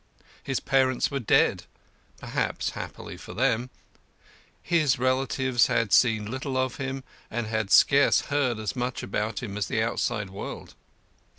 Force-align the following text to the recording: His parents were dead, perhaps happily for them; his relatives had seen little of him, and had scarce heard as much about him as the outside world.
His 0.43 0.59
parents 0.59 1.11
were 1.11 1.19
dead, 1.19 1.65
perhaps 2.17 2.71
happily 2.71 3.17
for 3.17 3.35
them; 3.35 3.69
his 4.59 4.97
relatives 4.97 5.67
had 5.67 5.93
seen 5.93 6.25
little 6.31 6.57
of 6.57 6.77
him, 6.77 7.03
and 7.29 7.45
had 7.45 7.69
scarce 7.69 8.21
heard 8.21 8.57
as 8.57 8.75
much 8.75 9.03
about 9.03 9.43
him 9.43 9.55
as 9.57 9.67
the 9.67 9.83
outside 9.83 10.31
world. 10.31 10.73